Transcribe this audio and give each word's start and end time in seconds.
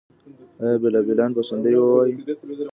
آیا 0.63 0.77
بلبلان 0.83 1.31
به 1.35 1.41
سندرې 1.49 1.79
ووايي؟ 1.81 2.13